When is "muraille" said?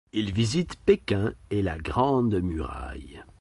2.41-3.23